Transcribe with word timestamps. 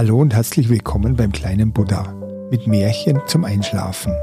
Hallo 0.00 0.18
und 0.18 0.32
herzlich 0.32 0.70
willkommen 0.70 1.14
beim 1.14 1.30
kleinen 1.30 1.74
Buddha 1.74 2.14
mit 2.50 2.66
Märchen 2.66 3.20
zum 3.26 3.44
Einschlafen. 3.44 4.14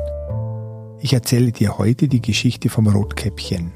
Ich 1.00 1.14
erzähle 1.14 1.52
dir 1.52 1.78
heute 1.78 2.08
die 2.08 2.20
Geschichte 2.20 2.70
vom 2.70 2.88
Rotkäppchen. 2.88 3.74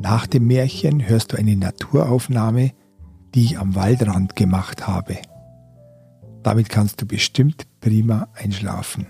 Nach 0.00 0.28
dem 0.28 0.46
Märchen 0.46 1.08
hörst 1.08 1.32
du 1.32 1.36
eine 1.36 1.56
Naturaufnahme, 1.56 2.70
die 3.34 3.44
ich 3.44 3.58
am 3.58 3.74
Waldrand 3.74 4.36
gemacht 4.36 4.86
habe. 4.86 5.18
Damit 6.44 6.68
kannst 6.68 7.02
du 7.02 7.06
bestimmt 7.06 7.66
prima 7.80 8.28
einschlafen. 8.34 9.08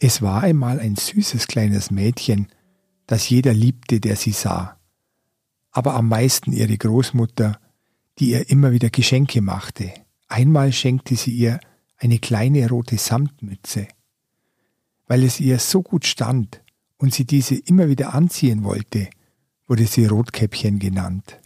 Es 0.00 0.22
war 0.22 0.42
einmal 0.42 0.80
ein 0.80 0.96
süßes 0.96 1.46
kleines 1.46 1.92
Mädchen, 1.92 2.48
das 3.06 3.28
jeder 3.28 3.54
liebte, 3.54 4.00
der 4.00 4.16
sie 4.16 4.32
sah, 4.32 4.76
aber 5.70 5.94
am 5.94 6.08
meisten 6.08 6.50
ihre 6.50 6.76
Großmutter, 6.76 7.60
die 8.18 8.30
ihr 8.30 8.50
immer 8.50 8.72
wieder 8.72 8.90
Geschenke 8.90 9.40
machte. 9.40 9.92
Einmal 10.28 10.72
schenkte 10.72 11.16
sie 11.16 11.30
ihr 11.30 11.60
eine 11.96 12.18
kleine 12.18 12.68
rote 12.68 12.98
Samtmütze. 12.98 13.88
Weil 15.06 15.24
es 15.24 15.40
ihr 15.40 15.58
so 15.58 15.82
gut 15.82 16.06
stand 16.06 16.62
und 16.98 17.14
sie 17.14 17.24
diese 17.24 17.54
immer 17.54 17.88
wieder 17.88 18.14
anziehen 18.14 18.64
wollte, 18.64 19.08
wurde 19.66 19.86
sie 19.86 20.06
Rotkäppchen 20.06 20.78
genannt. 20.78 21.38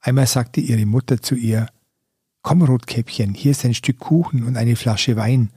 Einmal 0.00 0.26
sagte 0.26 0.60
ihre 0.60 0.86
Mutter 0.86 1.20
zu 1.20 1.34
ihr, 1.34 1.68
Komm, 2.42 2.62
Rotkäppchen, 2.62 3.34
hier 3.34 3.52
ist 3.52 3.64
ein 3.64 3.74
Stück 3.74 4.00
Kuchen 4.00 4.42
und 4.42 4.56
eine 4.56 4.74
Flasche 4.74 5.16
Wein. 5.16 5.50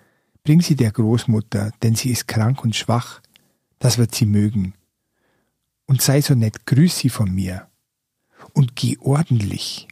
Bring 0.43 0.61
sie 0.61 0.75
der 0.75 0.91
Großmutter, 0.91 1.71
denn 1.81 1.95
sie 1.95 2.11
ist 2.11 2.27
krank 2.27 2.63
und 2.63 2.75
schwach. 2.75 3.21
Das 3.79 3.97
wird 3.97 4.13
sie 4.13 4.27
mögen. 4.27 4.75
Und 5.87 6.03
sei 6.03 6.21
so 6.21 6.35
nett, 6.35 6.67
grüß 6.67 6.99
sie 6.99 7.09
von 7.09 7.33
mir. 7.33 7.67
Und 8.53 8.75
geh 8.75 8.97
ordentlich 8.99 9.87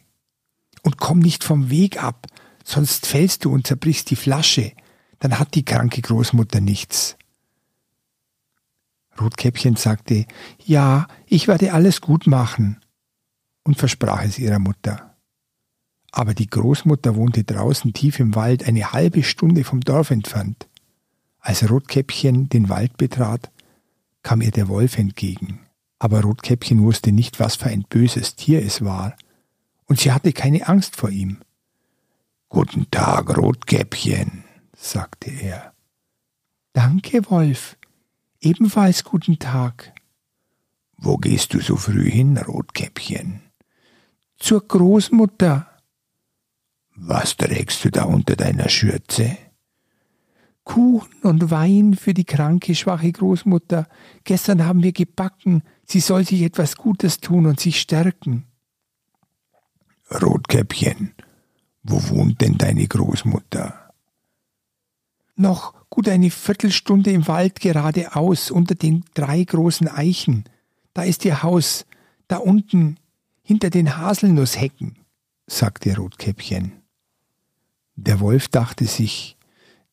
und 0.84 0.98
komm 0.98 1.18
nicht 1.18 1.42
vom 1.42 1.70
Weg 1.70 2.00
ab, 2.00 2.28
sonst 2.62 3.06
fällst 3.06 3.44
du 3.44 3.52
und 3.52 3.66
zerbrichst 3.66 4.10
die 4.10 4.16
Flasche, 4.16 4.72
dann 5.18 5.38
hat 5.38 5.54
die 5.54 5.64
kranke 5.64 6.00
Großmutter 6.00 6.60
nichts. 6.60 7.16
Rotkäppchen 9.20 9.76
sagte, 9.76 10.26
ja, 10.64 11.08
ich 11.26 11.48
werde 11.48 11.72
alles 11.72 12.00
gut 12.00 12.26
machen, 12.26 12.80
und 13.64 13.78
versprach 13.78 14.22
es 14.22 14.38
ihrer 14.38 14.58
Mutter. 14.58 15.16
Aber 16.12 16.34
die 16.34 16.48
Großmutter 16.48 17.16
wohnte 17.16 17.42
draußen 17.42 17.92
tief 17.92 18.20
im 18.20 18.34
Wald, 18.34 18.68
eine 18.68 18.92
halbe 18.92 19.22
Stunde 19.22 19.64
vom 19.64 19.80
Dorf 19.80 20.10
entfernt. 20.10 20.68
Als 21.40 21.68
Rotkäppchen 21.68 22.48
den 22.48 22.68
Wald 22.68 22.96
betrat, 22.96 23.50
kam 24.22 24.40
ihr 24.40 24.50
der 24.50 24.68
Wolf 24.68 24.96
entgegen. 24.96 25.60
Aber 25.98 26.20
Rotkäppchen 26.20 26.82
wusste 26.82 27.12
nicht, 27.12 27.40
was 27.40 27.56
für 27.56 27.66
ein 27.66 27.84
böses 27.88 28.36
Tier 28.36 28.64
es 28.64 28.84
war, 28.84 29.16
und 29.86 30.00
sie 30.00 30.12
hatte 30.12 30.32
keine 30.32 30.68
Angst 30.68 30.96
vor 30.96 31.10
ihm. 31.10 31.38
Guten 32.48 32.90
Tag, 32.90 33.36
Rotkäppchen, 33.36 34.44
sagte 34.76 35.30
er. 35.30 35.72
Danke, 36.72 37.30
Wolf. 37.30 37.76
Ebenfalls 38.40 39.04
guten 39.04 39.38
Tag. 39.38 39.92
Wo 40.96 41.16
gehst 41.16 41.54
du 41.54 41.60
so 41.60 41.76
früh 41.76 42.10
hin, 42.10 42.38
Rotkäppchen? 42.38 43.40
Zur 44.38 44.66
Großmutter. 44.66 45.68
Was 46.94 47.36
trägst 47.36 47.84
du 47.84 47.90
da 47.90 48.04
unter 48.04 48.36
deiner 48.36 48.68
Schürze? 48.68 49.36
Kuchen 50.64 51.22
und 51.22 51.50
Wein 51.50 51.94
für 51.94 52.14
die 52.14 52.24
kranke, 52.24 52.74
schwache 52.74 53.12
Großmutter. 53.12 53.86
Gestern 54.24 54.64
haben 54.64 54.82
wir 54.82 54.92
gebacken. 54.92 55.62
Sie 55.84 56.00
soll 56.00 56.24
sich 56.24 56.42
etwas 56.42 56.76
Gutes 56.76 57.20
tun 57.20 57.46
und 57.46 57.60
sich 57.60 57.80
stärken. 57.80 58.46
Rotkäppchen, 60.22 61.14
wo 61.82 62.08
wohnt 62.08 62.40
denn 62.40 62.56
deine 62.56 62.86
Großmutter? 62.86 63.92
Noch 65.36 65.74
gut 65.90 66.08
eine 66.08 66.30
Viertelstunde 66.30 67.10
im 67.10 67.26
Wald 67.26 67.60
geradeaus 67.60 68.50
unter 68.50 68.74
den 68.74 69.04
drei 69.14 69.42
großen 69.42 69.88
Eichen. 69.88 70.44
Da 70.92 71.02
ist 71.02 71.24
ihr 71.24 71.42
Haus, 71.42 71.86
da 72.28 72.36
unten 72.36 72.96
hinter 73.42 73.70
den 73.70 73.96
Haselnusshecken, 73.96 74.96
sagte 75.46 75.96
Rotkäppchen. 75.96 76.72
Der 77.96 78.20
Wolf 78.20 78.48
dachte 78.48 78.86
sich, 78.86 79.36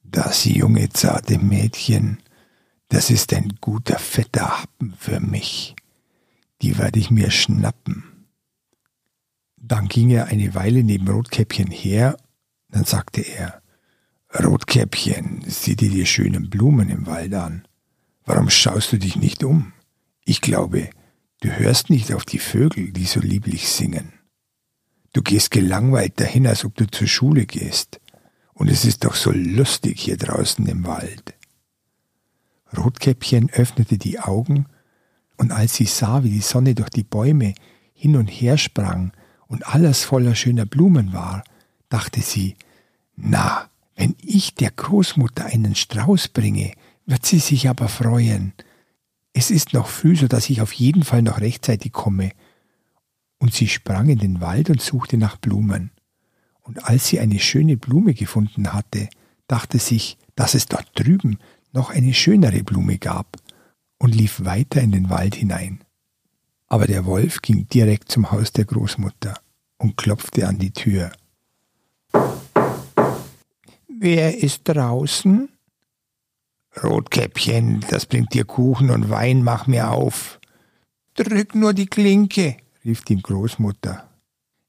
das 0.03 0.45
junge 0.45 0.89
zarte 0.89 1.39
Mädchen, 1.39 2.19
das 2.89 3.09
ist 3.09 3.33
ein 3.33 3.57
guter 3.61 3.99
fetter 3.99 4.61
Happen 4.61 4.93
für 4.97 5.19
mich. 5.19 5.75
Die 6.61 6.77
werde 6.77 6.99
ich 6.99 7.09
mir 7.09 7.31
schnappen. 7.31 8.10
Dann 9.63 9.87
ging 9.87 10.09
er 10.09 10.25
eine 10.25 10.55
Weile 10.55 10.83
neben 10.83 11.07
Rotkäppchen 11.07 11.69
her, 11.69 12.17
dann 12.69 12.83
sagte 12.83 13.21
er, 13.21 13.61
Rotkäppchen, 14.43 15.43
sieh 15.45 15.75
dir 15.75 15.89
die 15.89 16.05
schönen 16.05 16.49
Blumen 16.49 16.89
im 16.89 17.05
Wald 17.05 17.33
an. 17.35 17.67
Warum 18.25 18.49
schaust 18.49 18.91
du 18.91 18.97
dich 18.97 19.15
nicht 19.15 19.43
um? 19.43 19.73
Ich 20.25 20.41
glaube, 20.41 20.89
du 21.41 21.49
hörst 21.49 21.89
nicht 21.89 22.11
auf 22.11 22.25
die 22.25 22.39
Vögel, 22.39 22.91
die 22.91 23.05
so 23.05 23.19
lieblich 23.19 23.69
singen. 23.69 24.13
Du 25.13 25.21
gehst 25.21 25.51
gelangweilt 25.51 26.19
dahin, 26.19 26.47
als 26.47 26.65
ob 26.65 26.75
du 26.75 26.89
zur 26.89 27.07
Schule 27.07 27.45
gehst. 27.45 27.99
Und 28.53 28.69
es 28.69 28.83
ist 28.83 29.03
doch 29.03 29.15
so 29.15 29.31
lustig 29.31 29.99
hier 29.99 30.17
draußen 30.17 30.65
im 30.65 30.85
Wald. 30.85 31.35
Rotkäppchen 32.75 33.49
öffnete 33.51 33.97
die 33.97 34.19
Augen, 34.19 34.65
und 35.37 35.51
als 35.51 35.75
sie 35.75 35.85
sah, 35.85 36.23
wie 36.23 36.29
die 36.29 36.41
Sonne 36.41 36.73
durch 36.73 36.89
die 36.89 37.03
Bäume 37.03 37.53
hin 37.93 38.15
und 38.15 38.27
her 38.27 38.57
sprang, 38.57 39.11
und 39.51 39.67
alles 39.67 40.05
voller 40.05 40.33
schöner 40.33 40.65
Blumen 40.65 41.11
war, 41.11 41.43
dachte 41.89 42.21
sie, 42.21 42.55
na, 43.17 43.69
wenn 43.97 44.15
ich 44.21 44.55
der 44.55 44.71
Großmutter 44.71 45.45
einen 45.45 45.75
Strauß 45.75 46.29
bringe, 46.29 46.71
wird 47.05 47.25
sie 47.25 47.39
sich 47.39 47.67
aber 47.67 47.89
freuen. 47.89 48.53
Es 49.33 49.51
ist 49.51 49.73
noch 49.73 49.87
früh, 49.87 50.15
so 50.15 50.29
dass 50.29 50.49
ich 50.49 50.61
auf 50.61 50.71
jeden 50.71 51.03
Fall 51.03 51.21
noch 51.21 51.41
rechtzeitig 51.41 51.91
komme. 51.91 52.31
Und 53.39 53.53
sie 53.53 53.67
sprang 53.67 54.07
in 54.07 54.19
den 54.19 54.39
Wald 54.39 54.69
und 54.69 54.81
suchte 54.81 55.17
nach 55.17 55.35
Blumen. 55.35 55.91
Und 56.61 56.85
als 56.85 57.09
sie 57.09 57.19
eine 57.19 57.39
schöne 57.39 57.75
Blume 57.75 58.13
gefunden 58.13 58.71
hatte, 58.71 59.09
dachte 59.47 59.79
sich, 59.79 60.17
dass 60.35 60.53
es 60.53 60.67
dort 60.67 60.87
drüben 60.95 61.39
noch 61.73 61.89
eine 61.89 62.13
schönere 62.13 62.63
Blume 62.63 62.99
gab 62.99 63.35
und 63.97 64.15
lief 64.15 64.45
weiter 64.45 64.79
in 64.81 64.93
den 64.93 65.09
Wald 65.09 65.35
hinein. 65.35 65.83
Aber 66.71 66.87
der 66.87 67.05
Wolf 67.05 67.41
ging 67.41 67.67
direkt 67.67 68.09
zum 68.09 68.31
Haus 68.31 68.53
der 68.53 68.63
Großmutter 68.63 69.33
und 69.77 69.97
klopfte 69.97 70.47
an 70.47 70.57
die 70.57 70.71
Tür. 70.71 71.11
Wer 73.89 74.37
ist 74.41 74.61
draußen? 74.63 75.49
Rotkäppchen, 76.81 77.81
das 77.89 78.05
bringt 78.05 78.33
dir 78.33 78.45
Kuchen 78.45 78.89
und 78.89 79.09
Wein, 79.09 79.43
mach 79.43 79.67
mir 79.67 79.91
auf. 79.91 80.39
Drück 81.15 81.55
nur 81.55 81.73
die 81.73 81.87
Klinke, 81.87 82.55
rief 82.85 83.03
die 83.03 83.21
Großmutter. 83.21 84.09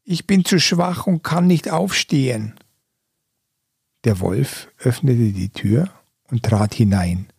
Ich 0.03 0.27
bin 0.27 0.45
zu 0.45 0.59
schwach 0.59 1.07
und 1.07 1.23
kann 1.23 1.47
nicht 1.47 1.71
aufstehen. 1.71 2.59
Der 4.03 4.19
Wolf 4.19 4.73
öffnete 4.79 5.33
die 5.33 5.51
Tür 5.51 5.89
und 6.25 6.43
trat 6.43 6.75
hinein 6.75 7.33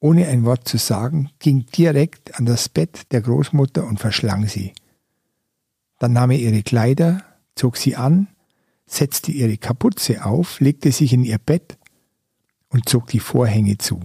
ohne 0.00 0.28
ein 0.28 0.44
Wort 0.44 0.68
zu 0.68 0.78
sagen, 0.78 1.30
ging 1.38 1.66
direkt 1.66 2.38
an 2.38 2.46
das 2.46 2.68
Bett 2.68 3.10
der 3.12 3.20
Großmutter 3.20 3.86
und 3.86 3.98
verschlang 3.98 4.46
sie. 4.46 4.72
Dann 5.98 6.12
nahm 6.12 6.30
er 6.30 6.38
ihre 6.38 6.62
Kleider, 6.62 7.22
zog 7.54 7.76
sie 7.76 7.96
an, 7.96 8.28
setzte 8.86 9.32
ihre 9.32 9.56
Kapuze 9.56 10.24
auf, 10.24 10.60
legte 10.60 10.92
sich 10.92 11.12
in 11.12 11.24
ihr 11.24 11.38
Bett 11.38 11.78
und 12.68 12.88
zog 12.88 13.08
die 13.08 13.20
Vorhänge 13.20 13.78
zu. 13.78 14.00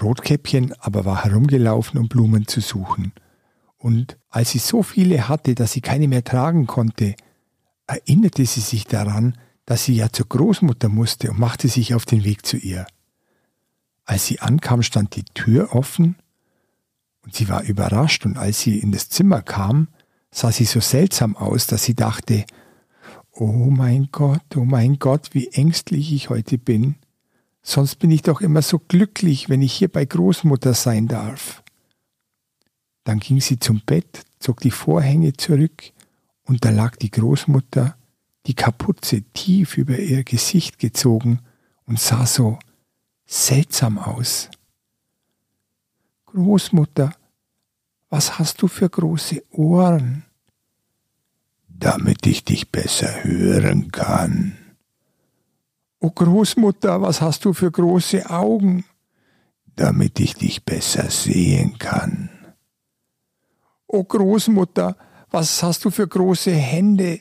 Rotkäppchen 0.00 0.74
aber 0.78 1.04
war 1.04 1.24
herumgelaufen, 1.24 1.98
um 1.98 2.08
Blumen 2.08 2.46
zu 2.46 2.60
suchen. 2.60 3.12
Und 3.76 4.18
als 4.28 4.50
sie 4.50 4.58
so 4.58 4.82
viele 4.82 5.28
hatte, 5.28 5.54
dass 5.54 5.72
sie 5.72 5.80
keine 5.80 6.08
mehr 6.08 6.24
tragen 6.24 6.66
konnte, 6.66 7.14
erinnerte 7.86 8.44
sie 8.46 8.60
sich 8.60 8.84
daran, 8.84 9.36
dass 9.66 9.84
sie 9.84 9.94
ja 9.94 10.10
zur 10.10 10.26
Großmutter 10.28 10.88
musste 10.88 11.30
und 11.30 11.38
machte 11.38 11.68
sich 11.68 11.94
auf 11.94 12.04
den 12.04 12.24
Weg 12.24 12.46
zu 12.46 12.56
ihr. 12.56 12.86
Als 14.10 14.26
sie 14.26 14.40
ankam, 14.40 14.82
stand 14.82 15.14
die 15.14 15.22
Tür 15.22 15.72
offen 15.72 16.16
und 17.22 17.32
sie 17.32 17.48
war 17.48 17.62
überrascht 17.62 18.26
und 18.26 18.36
als 18.36 18.58
sie 18.58 18.76
in 18.76 18.90
das 18.90 19.08
Zimmer 19.08 19.40
kam, 19.40 19.86
sah 20.32 20.50
sie 20.50 20.64
so 20.64 20.80
seltsam 20.80 21.36
aus, 21.36 21.68
dass 21.68 21.84
sie 21.84 21.94
dachte, 21.94 22.44
Oh 23.30 23.70
mein 23.70 24.08
Gott, 24.10 24.56
oh 24.56 24.64
mein 24.64 24.98
Gott, 24.98 25.30
wie 25.32 25.46
ängstlich 25.52 26.12
ich 26.12 26.28
heute 26.28 26.58
bin. 26.58 26.96
Sonst 27.62 28.00
bin 28.00 28.10
ich 28.10 28.22
doch 28.22 28.40
immer 28.40 28.62
so 28.62 28.80
glücklich, 28.80 29.48
wenn 29.48 29.62
ich 29.62 29.74
hier 29.74 29.86
bei 29.86 30.04
Großmutter 30.04 30.74
sein 30.74 31.06
darf. 31.06 31.62
Dann 33.04 33.20
ging 33.20 33.40
sie 33.40 33.60
zum 33.60 33.80
Bett, 33.86 34.24
zog 34.40 34.58
die 34.58 34.72
Vorhänge 34.72 35.34
zurück, 35.34 35.92
und 36.42 36.64
da 36.64 36.70
lag 36.70 36.96
die 36.96 37.12
Großmutter, 37.12 37.94
die 38.48 38.54
Kapuze 38.54 39.22
tief 39.34 39.76
über 39.76 40.00
ihr 40.00 40.24
Gesicht 40.24 40.80
gezogen 40.80 41.38
und 41.86 42.00
sah 42.00 42.26
so 42.26 42.58
seltsam 43.30 43.98
aus. 43.98 44.50
Großmutter, 46.26 47.12
was 48.08 48.38
hast 48.38 48.60
du 48.62 48.68
für 48.68 48.88
große 48.88 49.42
Ohren? 49.50 50.24
damit 51.80 52.26
ich 52.26 52.44
dich 52.44 52.70
besser 52.70 53.24
hören 53.24 53.90
kann. 53.90 54.56
O 55.98 56.10
Großmutter, 56.10 57.02
was 57.02 57.20
hast 57.20 57.44
du 57.44 57.52
für 57.52 57.70
große 57.70 58.28
Augen? 58.30 58.84
Damit 59.76 60.20
ich 60.20 60.34
dich 60.34 60.64
besser 60.64 61.10
sehen 61.10 61.78
kann. 61.78 62.28
O 63.86 64.04
Großmutter, 64.04 64.96
was 65.30 65.62
hast 65.62 65.84
du 65.84 65.90
für 65.90 66.06
große 66.06 66.52
Hände? 66.52 67.20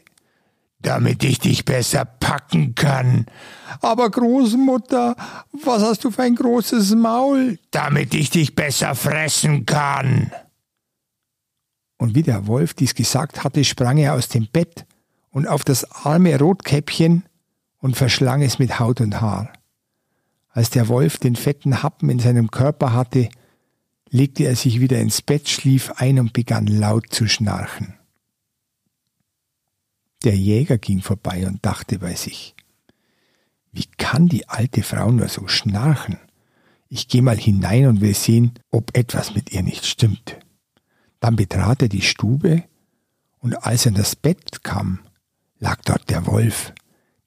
Damit 0.82 1.24
ich 1.24 1.40
dich 1.40 1.66
besser 1.66 2.06
packen 2.06 2.74
kann. 2.74 3.26
Aber 3.82 4.10
Großmutter, 4.10 5.16
was 5.64 5.84
hast 5.84 6.04
du 6.06 6.12
für 6.12 6.24
ein 6.24 6.36
großes 6.36 6.96
Maul? 6.96 7.60
Damit 7.72 8.14
ich 8.14 8.30
dich 8.30 8.56
besser 8.56 8.96
fressen 8.96 9.66
kann. 9.66 10.32
Und 11.98 12.16
wie 12.16 12.24
der 12.24 12.48
Wolf 12.48 12.74
dies 12.74 12.96
gesagt 12.96 13.44
hatte, 13.44 13.64
sprang 13.66 13.98
er 13.98 14.14
aus 14.14 14.30
dem 14.30 14.48
Bett 14.48 14.86
und 15.32 15.48
auf 15.48 15.66
das 15.66 15.84
arme 15.92 16.40
Rotkäppchen 16.40 17.24
und 17.80 17.98
verschlang 17.98 18.42
es 18.42 18.58
mit 18.58 18.80
Haut 18.80 19.02
und 19.02 19.20
Haar. 19.20 19.52
Als 20.52 20.70
der 20.70 20.88
Wolf 20.88 21.18
den 21.18 21.36
fetten 21.36 21.84
Happen 21.84 22.10
in 22.10 22.20
seinem 22.20 22.52
Körper 22.52 22.94
hatte, 22.94 23.30
legte 24.10 24.46
er 24.46 24.56
sich 24.56 24.80
wieder 24.80 25.00
ins 25.00 25.22
Bett, 25.22 25.50
schlief 25.50 25.92
ein 25.98 26.20
und 26.20 26.34
begann 26.34 26.68
laut 26.68 27.08
zu 27.12 27.28
schnarchen. 27.28 27.99
Der 30.24 30.36
Jäger 30.36 30.78
ging 30.78 31.02
vorbei 31.02 31.48
und 31.48 31.66
dachte 31.66 32.00
bei 32.00 32.14
sich, 32.14 32.56
wie 33.72 33.86
kann 33.98 34.28
die 34.28 34.50
alte 34.50 34.84
Frau 34.84 35.12
nur 35.12 35.30
so 35.30 35.48
schnarchen? 35.48 36.18
Ich 36.90 37.08
gehe 37.08 37.22
mal 37.22 37.38
hinein 37.38 37.86
und 37.86 38.02
will 38.02 38.16
sehen, 38.16 38.54
ob 38.72 38.98
etwas 38.98 39.36
mit 39.36 39.54
ihr 39.54 39.64
nicht 39.64 39.86
stimmt. 39.86 40.38
Dann 41.20 41.36
betrat 41.36 41.84
er 41.84 41.88
die 41.88 42.02
Stube, 42.02 42.64
und 43.40 43.64
als 43.64 43.86
er 43.86 43.92
in 43.92 43.96
das 43.96 44.16
Bett 44.16 44.64
kam, 44.64 45.00
lag 45.60 45.78
dort 45.86 46.10
der 46.10 46.26
Wolf, 46.26 46.74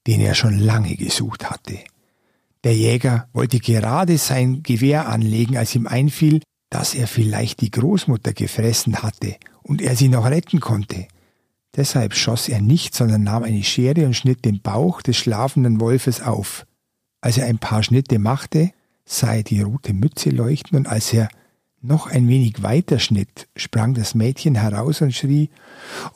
den 0.06 0.20
er 0.20 0.34
schon 0.34 0.58
lange 0.58 0.96
gesucht 0.96 1.48
hatte. 1.48 1.78
Der 2.64 2.76
Jäger 2.76 3.28
wollte 3.32 3.60
gerade 3.60 4.18
sein 4.18 4.62
Gewehr 4.62 5.08
anlegen, 5.08 5.56
als 5.56 5.74
ihm 5.74 5.86
einfiel, 5.86 6.42
dass 6.68 6.94
er 6.94 7.06
vielleicht 7.06 7.60
die 7.60 7.70
Großmutter 7.70 8.32
gefressen 8.32 9.02
hatte 9.02 9.36
und 9.62 9.80
er 9.80 9.96
sie 9.96 10.08
noch 10.08 10.26
retten 10.26 10.60
konnte. 10.60 11.06
Deshalb 11.76 12.14
schoss 12.14 12.48
er 12.48 12.60
nicht, 12.60 12.94
sondern 12.94 13.22
nahm 13.22 13.44
eine 13.44 13.62
Schere 13.62 14.04
und 14.04 14.14
schnitt 14.14 14.44
den 14.44 14.60
Bauch 14.60 15.00
des 15.00 15.16
schlafenden 15.16 15.80
Wolfes 15.80 16.20
auf. 16.20 16.66
Als 17.20 17.38
er 17.38 17.46
ein 17.46 17.58
paar 17.58 17.82
Schnitte 17.82 18.18
machte, 18.18 18.72
sah 19.04 19.34
er 19.34 19.42
die 19.42 19.62
rote 19.62 19.94
Mütze 19.94 20.30
leuchten, 20.30 20.76
und 20.76 20.86
als 20.86 21.12
er 21.12 21.28
noch 21.80 22.06
ein 22.06 22.28
wenig 22.28 22.62
weiter 22.62 22.98
schnitt, 22.98 23.48
sprang 23.56 23.94
das 23.94 24.14
Mädchen 24.14 24.54
heraus 24.54 25.00
und 25.00 25.14
schrie 25.14 25.50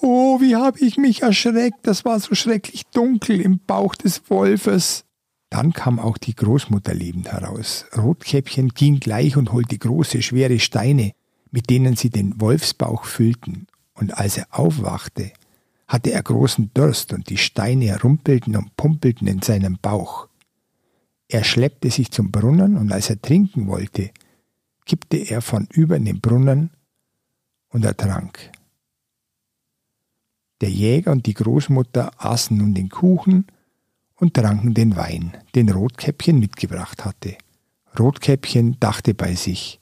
Oh, 0.00 0.41
wie 0.41 0.56
hab 0.56 0.81
ich 0.81 0.97
mich 0.97 1.23
erschreckt, 1.23 1.79
das 1.87 2.05
war 2.05 2.20
so 2.20 2.35
schrecklich 2.35 2.85
dunkel 2.93 3.41
im 3.41 3.58
Bauch 3.67 3.94
des 3.94 4.31
Wolfes. 4.31 5.05
Dann 5.50 5.73
kam 5.73 5.99
auch 5.99 6.19
die 6.19 6.35
Großmutter 6.35 6.94
lebend 6.94 7.32
heraus. 7.32 7.87
Rotkäppchen 7.97 8.70
ging 8.70 9.00
gleich 9.00 9.37
und 9.37 9.53
holte 9.53 9.79
große, 9.79 10.23
schwere 10.23 10.58
Steine, 10.58 11.12
mit 11.50 11.70
denen 11.70 11.97
sie 11.97 12.11
den 12.11 12.41
Wolfsbauch 12.41 13.05
füllten, 13.05 13.67
und 13.94 14.19
als 14.19 14.37
er 14.37 14.47
aufwachte, 14.50 15.32
hatte 15.87 16.12
er 16.12 16.23
großen 16.23 16.71
Durst 16.75 17.12
und 17.12 17.31
die 17.31 17.37
Steine 17.37 18.00
rumpelten 18.00 18.56
und 18.56 18.77
pumpelten 18.77 19.29
in 19.29 19.43
seinem 19.43 19.79
Bauch. 19.81 20.29
Er 21.29 21.44
schleppte 21.44 21.91
sich 21.91 22.11
zum 22.11 22.31
Brunnen 22.31 22.77
und 22.77 22.93
als 22.93 23.11
er 23.11 23.21
trinken 23.21 23.67
wollte, 23.67 24.11
kippte 24.85 25.17
er 25.17 25.43
von 25.43 25.67
über 25.73 25.97
in 25.97 26.05
den 26.05 26.21
Brunnen 26.21 26.71
und 27.69 27.85
ertrank. 27.85 28.50
Der 30.61 30.71
Jäger 30.71 31.12
und 31.12 31.27
die 31.27 31.35
Großmutter 31.35 32.12
aßen 32.17 32.56
nun 32.56 32.75
den 32.75 32.89
Kuchen 32.89 33.47
und 34.15 34.35
tranken 34.35 34.73
den 34.73 34.97
Wein, 34.97 35.37
den 35.55 35.69
Rotkäppchen 35.69 36.39
mitgebracht 36.39 37.05
hatte. 37.05 37.37
Rotkäppchen 37.99 38.79
dachte 38.81 39.15
bei 39.15 39.35
sich, 39.35 39.81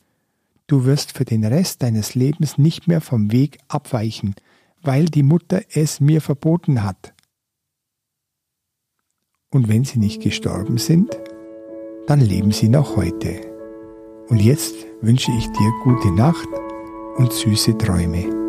du 0.66 0.84
wirst 0.84 1.16
für 1.16 1.24
den 1.24 1.44
Rest 1.44 1.82
deines 1.82 2.14
Lebens 2.14 2.58
nicht 2.58 2.88
mehr 2.88 3.00
vom 3.00 3.30
Weg 3.30 3.58
abweichen, 3.68 4.34
weil 4.84 5.06
die 5.06 5.22
Mutter 5.22 5.62
es 5.72 6.00
mir 6.00 6.20
verboten 6.20 6.82
hat. 6.82 7.14
Und 9.50 9.68
wenn 9.68 9.84
sie 9.84 9.98
nicht 9.98 10.22
gestorben 10.22 10.78
sind, 10.78 11.16
dann 12.06 12.20
leben 12.20 12.50
sie 12.50 12.68
noch 12.68 12.96
heute. 12.96 13.40
Und 14.28 14.42
jetzt 14.42 14.74
wünsche 15.00 15.32
ich 15.38 15.46
dir 15.48 15.72
gute 15.84 16.10
Nacht 16.10 16.48
und 17.16 17.32
süße 17.32 17.78
Träume. 17.78 18.43